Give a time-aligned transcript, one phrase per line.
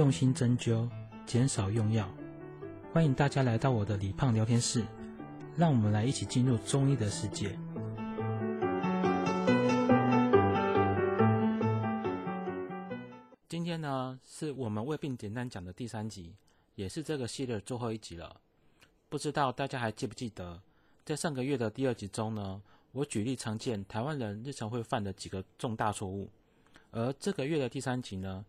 [0.00, 0.88] 用心针灸，
[1.26, 2.10] 减少用药。
[2.90, 4.82] 欢迎大家来到我的李胖聊天室，
[5.54, 7.50] 让我们来一起进入中医的世界。
[13.46, 16.34] 今天呢，是我们胃病简单讲的第三集，
[16.76, 18.40] 也是这个系列最后一集了。
[19.10, 20.62] 不知道大家还记不记得，
[21.04, 22.62] 在上个月的第二集中呢，
[22.92, 26.30] 我举例常见台湾人日常会犯的几个重大错误。
[26.90, 28.42] 而这个月的第三集呢，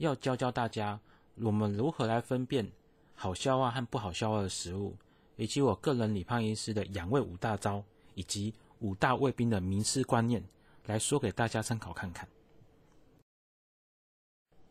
[0.00, 0.98] 要教教大家
[1.34, 2.66] 我们如何来分辨
[3.14, 4.96] 好消化和不好消化的食物，
[5.36, 10.42] 以及我个人李胖医师的养胃五大招，以及五大胃病的迷思观念，
[10.86, 12.26] 来说给大家参考看看。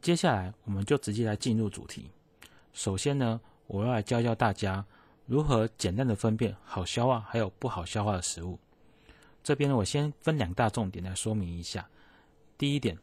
[0.00, 2.10] 接下来我们就直接来进入主题。
[2.72, 4.82] 首先呢，我要来教教大家
[5.26, 8.58] 如何简单的分辨好消化还有不好消化的食物。
[9.44, 11.86] 这边呢，我先分两大重点来说明一下。
[12.56, 12.98] 第一点。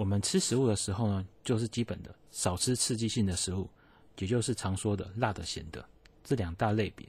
[0.00, 3.68] 我们吃食物的时候呢，就是基本的少吃刺激性的食物，
[4.16, 5.86] 也就是常说的辣的、咸的
[6.24, 7.06] 这两大类别。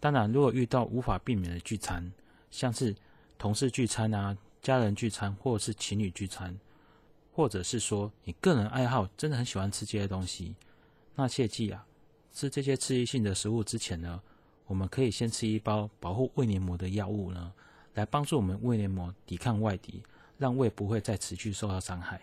[0.00, 2.12] 当然，如果遇到无法避免的聚餐，
[2.50, 2.92] 像是
[3.38, 6.58] 同事聚餐啊、家人聚餐，或是情侣聚餐，
[7.32, 10.56] 或者是说你个人爱好真的很喜欢吃这些东西，
[11.14, 11.86] 那切记啊，
[12.32, 14.20] 吃这些刺激性的食物之前呢，
[14.66, 17.52] 我们可以先吃一包保护胃黏膜的药物呢，
[17.94, 20.02] 来帮助我们胃黏膜抵抗外敌。
[20.38, 22.20] 让胃不会再持续受到伤害。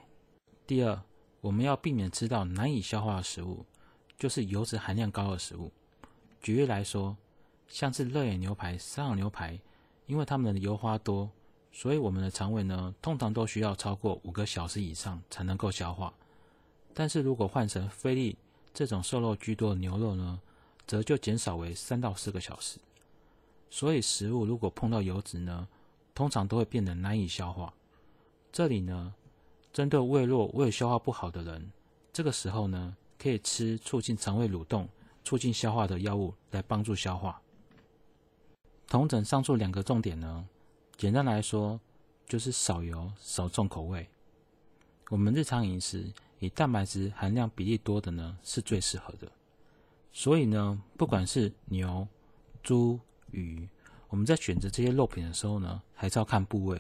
[0.66, 1.02] 第二，
[1.42, 3.66] 我们要避免吃到难以消化的食物，
[4.18, 5.72] 就是油脂含量高的食物。
[6.42, 7.16] 举例来说，
[7.68, 9.60] 像是热眼牛排、山羊牛排，
[10.06, 11.30] 因为它们的油花多，
[11.72, 16.14] 所以我们的肠胃呢，通常都需要超过五个小时以上才能够消化。
[16.94, 18.38] 但是如果换成菲力
[18.74, 20.40] 这种瘦肉居多的牛肉呢，
[20.86, 22.78] 则就减少为三到四个小时。
[23.70, 25.68] 所以食物如果碰到油脂呢，
[26.14, 27.74] 通常都会变得难以消化。
[28.54, 29.12] 这里呢，
[29.74, 31.72] 针对胃弱、胃消化不好的人，
[32.14, 34.88] 这个时候呢，可以吃促进肠胃蠕动、
[35.24, 37.42] 促进消化的药物来帮助消化。
[38.88, 40.48] 同整上述两个重点呢，
[40.96, 41.80] 简单来说
[42.28, 44.08] 就是少油、少重口味。
[45.10, 49.32] 我们日常饮食以蛋白质含量比例多的呢，是最适合的。
[50.12, 52.08] 所以呢，不管是牛、
[52.62, 53.00] 猪、
[53.32, 53.68] 鱼，
[54.10, 56.80] 我们在选择这些肉品的时候呢，还是要看部位。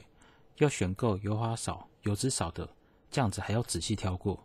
[0.57, 2.67] 要选购油花少、油脂少的，
[3.09, 4.41] 这样子还要仔细挑过，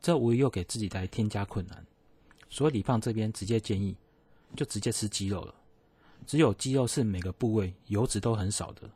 [0.00, 1.84] 这无疑又给自己来添加困难。
[2.48, 3.96] 所以李胖这边直接建议，
[4.56, 5.54] 就直接吃鸡肉了。
[6.26, 8.88] 只有鸡肉是每个部位油脂都很少的，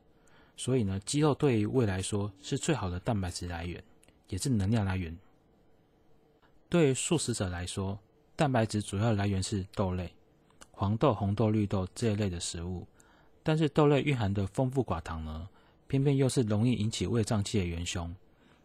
[0.57, 3.83] 所以呢，鸡肉对于胃来说是最好的蛋白质来源，
[4.29, 5.15] 也是能量来源。
[6.69, 7.99] 对于素食者来说，
[8.37, 10.15] 蛋白质主要来源是豆类、
[10.71, 12.87] 黄豆、红豆、绿豆这一类的食物，
[13.43, 15.49] 但是豆类蕴含的丰富寡糖呢，
[15.89, 18.15] 偏偏又是容易引起胃胀气的元凶，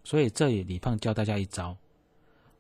[0.04, 1.76] 所以这里李胖教大家一招，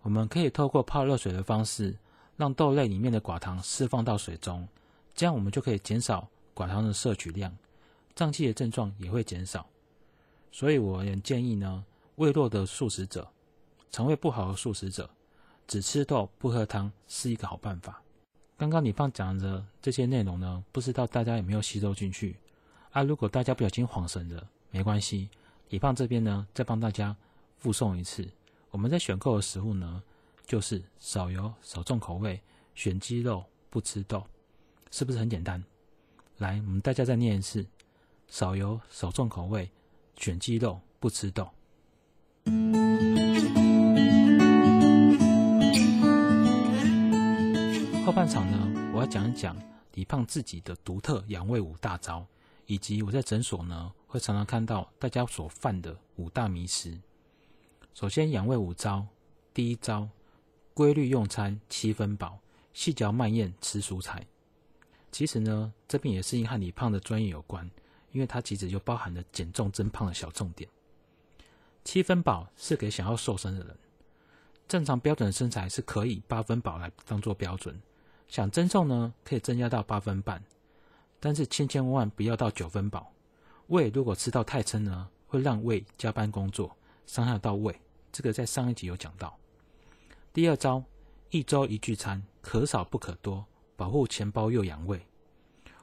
[0.01, 1.93] 我们可以透过泡热水的方式，
[2.37, 4.65] 让豆类里面的寡糖释放到水中，
[5.13, 7.53] 这样我们就可以减少寡糖的摄取量，
[8.15, 9.67] 胀气的症状也会减少。
[10.49, 11.83] 所以我也建议呢，
[12.15, 13.27] 胃弱的素食者，
[13.91, 15.09] 肠胃不好的素食者，
[15.67, 18.01] 只吃豆不喝汤是一个好办法。
[18.55, 22.37] 刚刚李胖讲的这些内容呢，不知道大家有没有吸收进去？
[22.91, 25.29] 啊，如果大家不小心恍神了，没关系，
[25.69, 27.15] 李胖这边呢，再帮大家
[27.59, 28.27] 复送一次。
[28.71, 30.01] 我们在选购的食物呢，
[30.47, 32.41] 就是少油、少重口味，
[32.73, 34.25] 选鸡肉，不吃豆，
[34.89, 35.63] 是不是很简单？
[36.39, 37.63] 来，我们大家再念一次：
[38.27, 39.69] 少油、少重口味，
[40.17, 41.43] 选鸡肉，不吃豆。
[48.03, 49.55] 后半场呢，我要讲一讲
[49.93, 52.25] 李胖自己的独特养胃五大招。
[52.65, 57.01] 以及我在诊所呢，会常常看到大家所犯的五大迷失。
[57.95, 59.07] 首先，养胃五招，
[59.55, 60.07] 第一招，
[60.75, 62.37] 规律用餐，七分饱，
[62.73, 64.23] 细嚼慢咽，吃蔬菜。
[65.11, 67.67] 其实呢，这边也是因和你胖的专业有关，
[68.11, 70.69] 因为它其实就包含了减重增胖的小重点。
[71.83, 73.75] 七分饱是给想要瘦身的人，
[74.67, 77.81] 正常标准身材是可以八分饱来当做标准，
[78.27, 80.43] 想增重呢，可以增加到八分半。
[81.19, 83.11] 但是千千万万不要到九分饱，
[83.67, 86.75] 胃如果吃到太撑呢，会让胃加班工作，
[87.05, 87.73] 伤害到胃。
[88.11, 89.37] 这个在上一集有讲到。
[90.31, 90.83] 第二招，
[91.29, 93.45] 一周一聚餐，可少不可多，
[93.75, 94.99] 保护钱包又养胃。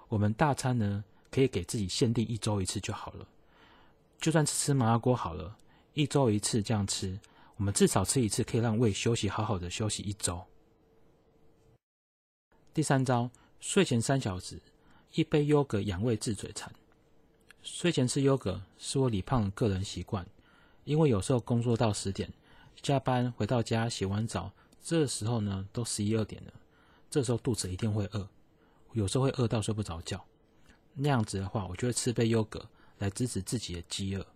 [0.09, 3.27] 我们大餐呢，可以给自己限定一周一次就好了，
[4.19, 5.57] 就算是吃麻辣锅好了，
[5.95, 7.19] 一周一次这样吃，
[7.57, 10.41] 我们至少吃一次，可以让胃休息好好的休息一周。
[12.73, 13.31] 第三招，
[13.61, 14.61] 睡前三小时。
[15.15, 16.73] 一杯优格养胃治嘴馋。
[17.63, 20.27] 睡前吃优格是我李胖的个人习惯，
[20.85, 22.33] 因为有时候工作到十点，
[22.83, 24.51] 下班回到家洗完澡，
[24.83, 26.53] 这时候呢都十一二点了，
[27.11, 28.27] 这时候肚子一定会饿，
[28.93, 30.25] 有时候会饿到睡不着觉。
[30.95, 32.67] 那样子的话，我就会吃杯优格
[32.99, 34.27] 来支持自己的饥饿，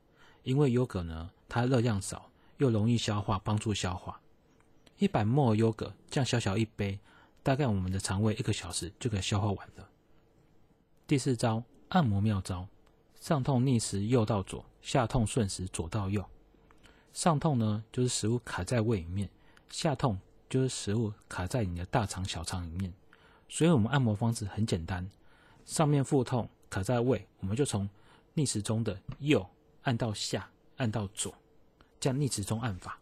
[0.43, 4.21] 因为优格呢它热量少，又容易消化，帮助消化。
[4.99, 7.01] 一百 ml 优格这样小小一杯，
[7.43, 9.89] 大概我们的肠胃一个小时就可以消化完了。
[11.07, 12.69] 第四招，按摩妙招。
[13.25, 16.23] 上痛逆时右到左，下痛顺时左到右。
[17.15, 19.27] 上痛呢，就是食物卡在胃里面；
[19.71, 22.93] 下痛就是食物卡在你的大肠、小肠里面。
[23.49, 25.11] 所以，我们按摩方式很简单：
[25.65, 27.89] 上面腹痛卡在胃，我们就从
[28.35, 29.49] 逆时钟的右
[29.85, 31.35] 按到下，按到左，
[31.99, 32.99] 这样逆时钟按法。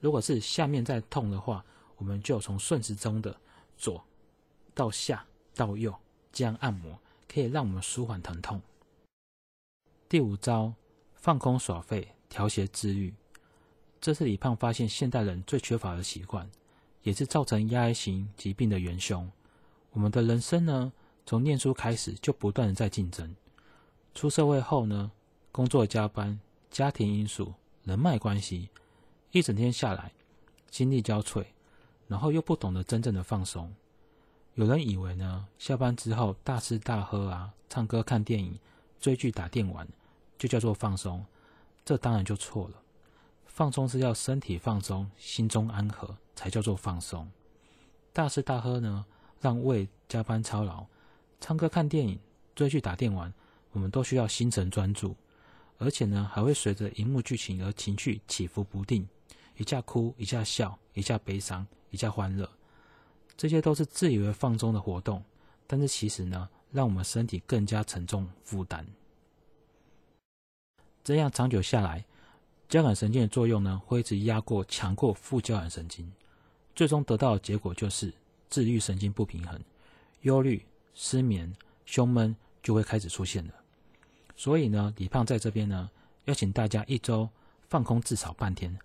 [0.00, 1.64] 如果是下面在痛的话，
[1.96, 3.32] 我们就从顺时钟的
[3.78, 4.04] 左
[4.74, 5.24] 到下
[5.54, 5.94] 到右，
[6.32, 6.98] 这样按摩
[7.32, 8.60] 可以让我们舒缓疼痛。
[10.06, 10.72] 第五招，
[11.14, 13.12] 放空耍废，调节自愈。
[14.00, 16.48] 这是李胖发现现代人最缺乏的习惯，
[17.02, 19.28] 也是造成压抑型疾病的元凶。
[19.92, 20.92] 我们的人生呢，
[21.24, 23.34] 从念书开始就不断的在竞争，
[24.14, 25.10] 出社会后呢，
[25.50, 26.38] 工作加班、
[26.70, 28.68] 家庭因素、人脉关系，
[29.30, 30.12] 一整天下来，
[30.70, 31.46] 心力交瘁，
[32.06, 33.74] 然后又不懂得真正的放松。
[34.54, 38.58] 有人以为呢，下班之后大吃大喝啊，唱歌、看电影、
[39.00, 39.86] 追剧、打电玩。
[40.36, 41.24] 就叫做放松，
[41.84, 42.82] 这当然就错了。
[43.46, 47.30] 放松是要身体放松，心中安和，才叫做放松。
[48.12, 49.06] 大吃大喝呢，
[49.40, 50.84] 让胃加班操劳；
[51.40, 52.18] 唱歌、看电影、
[52.54, 53.32] 追剧、打电玩，
[53.70, 55.16] 我们都需要心神专注，
[55.78, 59.08] 而且呢，还会随着荧幕剧情而情绪起伏不定，
[59.56, 62.46] 一下哭，一下笑，一下悲伤，一下欢乐。
[63.36, 65.24] 这些都是自以为放松的活动，
[65.66, 68.84] 但是其实呢，让我们身体更加沉重负担。
[71.04, 72.04] 这样长久下来，
[72.68, 76.12] 交感神经的作用呢，会一直压过、强过副交感神经，
[76.74, 78.12] 最终得到的结果就是
[78.48, 79.60] 自律神经不平衡，
[80.22, 81.54] 忧虑、失眠、
[81.86, 83.54] 胸闷就会开始出现了。
[84.34, 85.88] 所以呢，李胖在这边呢，
[86.24, 87.28] 邀请大家一周
[87.68, 88.76] 放空至少半天。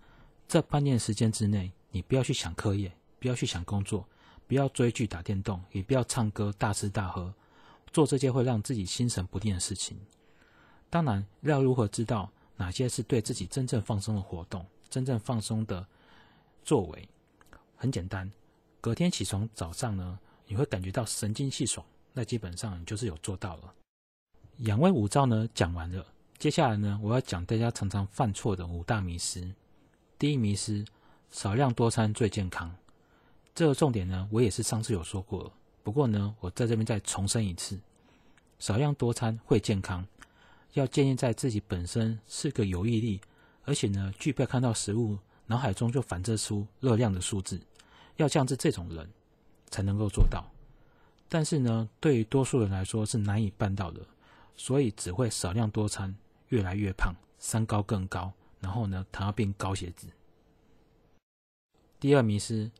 [0.46, 4.06] 这半天时间之内，你不要去想课业，不要去想工作，
[4.46, 7.34] 不要追剧、打电动，也不要唱歌、大吃大喝，
[7.92, 9.98] 做这些会让自己心神不定的事情。
[10.88, 15.86] 当然，要如何知道哪些是对自己真正放松的活动、真正放松的
[16.64, 17.08] 作为？
[17.76, 18.30] 很简单，
[18.80, 23.74] 隔天起床早上呢，你会感觉到神清气爽，那基本上你就是有做到了。
[24.58, 26.04] 养胃五招呢，讲完了，
[26.38, 29.50] 接下来呢，我要讲大家常常犯错的五大迷思。
[30.18, 30.84] 第一迷思：
[31.30, 32.76] 少量多餐最健康。
[33.54, 35.50] 这个重点呢，我也是上次有说过，
[35.82, 37.78] 不过呢，我在这边再重申一次：
[38.58, 40.06] 少量多餐会健康。
[40.74, 43.20] 要建议在自己本身是个有毅力，
[43.64, 47.60] 而且呢，具备看到食物脑海中就反射出热量的数字，
[48.16, 49.08] 要像是这种人
[49.68, 50.44] 才能够做到。
[51.28, 54.00] 但是呢，对于多数人来说是难以办到的，
[54.56, 56.14] 所以只会少量多餐，
[56.50, 60.06] 越来越胖，三高更高，然后呢，糖尿病、高血脂。
[61.98, 62.70] 第二迷思，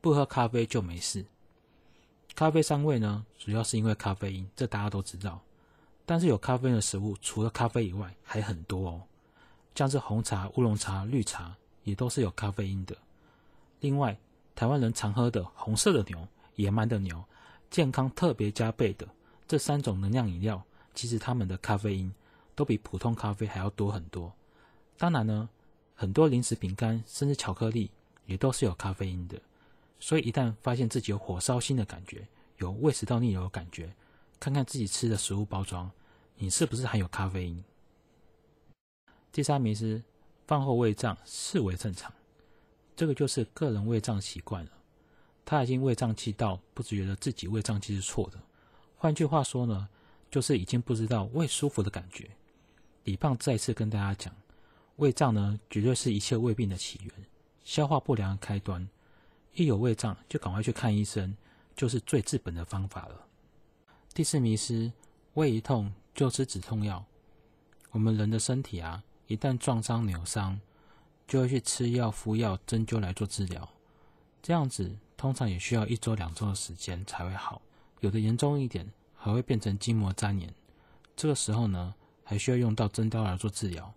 [0.00, 1.24] 不喝咖啡就没事。
[2.36, 5.40] 咖啡伤胃呢，主要是因为咖啡因，这大家都知道。
[6.04, 9.00] 但是有咖啡因的食物，除了咖啡以外，还很多哦，
[9.74, 12.94] 像是红茶、乌龙茶、绿茶，也都是有咖啡因的。
[13.80, 14.14] 另外，
[14.54, 17.24] 台湾人常喝的红色的牛、野蛮的牛、
[17.70, 19.08] 健康特别加倍的
[19.48, 20.62] 这三种能量饮料，
[20.94, 22.12] 其实它们的咖啡因
[22.54, 24.30] 都比普通咖啡还要多很多。
[24.98, 25.48] 当然呢，
[25.94, 27.90] 很多零食、饼干甚至巧克力
[28.26, 29.40] 也都是有咖啡因的。
[29.98, 32.26] 所以一旦发现自己有火烧心的感觉，
[32.58, 33.92] 有胃食道逆流的感觉，
[34.38, 35.90] 看看自己吃的食物包装，
[36.36, 37.64] 你是不是含有咖啡因？
[39.32, 40.02] 第三名是，
[40.46, 42.12] 饭后胃胀视为正常，
[42.94, 44.70] 这个就是个人胃胀习惯了，
[45.44, 48.38] 他已经胃胀气到不觉得自己胃胀气是错的。
[48.96, 49.88] 换句话说呢，
[50.30, 52.30] 就是已经不知道胃舒服的感觉。
[53.04, 54.34] 李胖再次跟大家讲，
[54.96, 57.12] 胃胀呢，绝对是一切胃病的起源，
[57.62, 58.88] 消化不良的开端。
[59.56, 61.34] 一有胃胀就赶快去看医生，
[61.74, 63.26] 就是最治本的方法了。
[64.12, 64.92] 第四迷思，
[65.32, 67.02] 胃一痛就吃止痛药。
[67.90, 70.60] 我们人的身体啊，一旦撞伤、扭伤，
[71.26, 73.66] 就会去吃药、敷药、针灸来做治疗。
[74.42, 77.62] 这样子通常也需要一周、两周的时间才会好。
[78.00, 80.54] 有的严重一点，还会变成筋膜粘连。
[81.16, 83.90] 这个时候呢，还需要用到针刀来做治疗。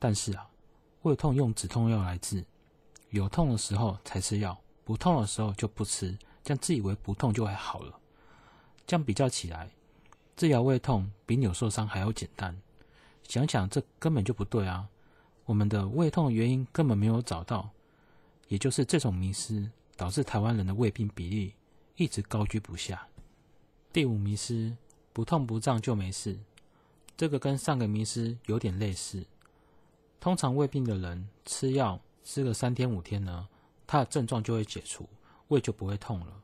[0.00, 0.50] 但是啊，
[1.02, 2.44] 胃痛用止痛药来治，
[3.10, 7.98] 有痛的时候才吃药，不痛的时候就不吃，这样自以为不痛就会好了。
[8.86, 9.70] 这样比较起来，
[10.36, 12.54] 治疗胃痛比扭受伤还要简单。
[13.26, 14.86] 想想这根本就不对啊！
[15.46, 17.70] 我们的胃痛原因根本没有找到，
[18.48, 21.54] 也就是这种迷失，导致台湾人的胃病比例
[21.96, 23.06] 一直高居不下。
[23.92, 24.76] 第五迷失，
[25.12, 26.38] 不痛不胀就没事，
[27.16, 29.24] 这个跟上个迷失有点类似。
[30.20, 33.48] 通常胃病的人吃药吃个三天五天呢，
[33.86, 35.08] 他的症状就会解除，
[35.48, 36.42] 胃就不会痛了。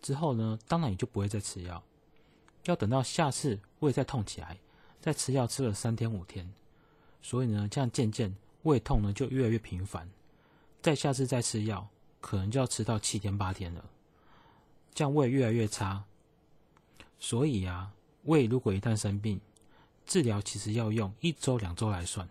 [0.00, 1.82] 之后呢，当然也就不会再吃药。
[2.64, 4.58] 要等到下次胃再痛起来，
[5.00, 6.48] 再吃药吃了三天五天。
[7.22, 10.08] 所以呢，这样渐渐胃痛呢就越来越频繁。
[10.80, 11.88] 再下次再吃药，
[12.20, 13.84] 可能就要吃到七天八天了，
[14.94, 16.04] 这样胃越来越差。
[17.18, 17.92] 所以啊，
[18.24, 19.40] 胃如果一旦生病，
[20.06, 22.28] 治疗其实要用一周两周来算，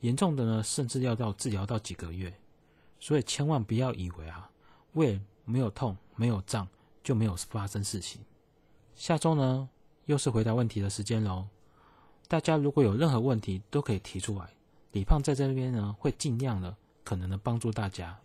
[0.00, 2.34] 严重的呢，甚至要到治疗到几个月。
[3.00, 4.48] 所以千万不要以为啊，
[4.92, 6.68] 胃没有痛没有胀
[7.02, 8.22] 就没有发生事情。
[8.94, 9.68] 下周呢，
[10.04, 11.48] 又是回答问题的时间喽。
[12.28, 14.48] 大家如果有任何问题，都可以提出来，
[14.92, 16.76] 李胖在这边呢，会尽量的。
[17.02, 18.16] 可能的帮助大家。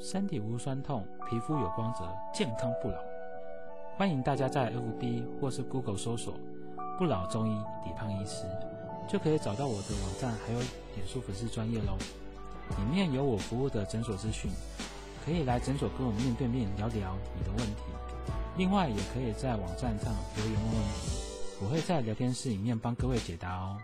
[0.00, 2.96] 身体无酸痛，皮肤有光泽，健康不老。
[3.96, 6.34] 欢迎大家在 FB 或是 Google 搜索
[6.98, 8.44] “不老中医李胖医师”，
[9.10, 11.96] 就可以找到我的网站，还有脸书粉丝专业喽。
[12.76, 14.50] 里面有我服务的诊所资讯，
[15.24, 17.82] 可以来诊所跟我面对面聊聊你的问题。
[18.58, 21.10] 另外，也可以在网站上留言问问题，
[21.62, 23.78] 我会在聊天室里面帮各位解答哦。